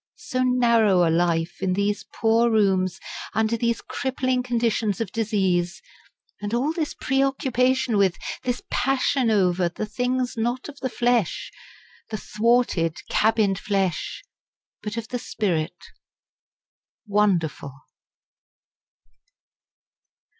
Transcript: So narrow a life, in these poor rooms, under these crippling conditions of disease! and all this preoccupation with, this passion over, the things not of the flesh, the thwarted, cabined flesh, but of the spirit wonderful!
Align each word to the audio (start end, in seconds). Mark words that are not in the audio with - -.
So 0.15 0.41
narrow 0.41 1.07
a 1.07 1.11
life, 1.11 1.61
in 1.61 1.73
these 1.73 2.05
poor 2.11 2.49
rooms, 2.49 2.99
under 3.35 3.55
these 3.55 3.81
crippling 3.83 4.41
conditions 4.41 4.99
of 4.99 5.11
disease! 5.11 5.79
and 6.41 6.55
all 6.55 6.73
this 6.73 6.95
preoccupation 6.99 7.97
with, 7.97 8.17
this 8.41 8.63
passion 8.71 9.29
over, 9.29 9.69
the 9.69 9.85
things 9.85 10.33
not 10.35 10.67
of 10.67 10.79
the 10.79 10.89
flesh, 10.89 11.51
the 12.09 12.17
thwarted, 12.17 12.97
cabined 13.11 13.59
flesh, 13.59 14.23
but 14.81 14.97
of 14.97 15.09
the 15.09 15.19
spirit 15.19 15.75
wonderful! 17.05 17.71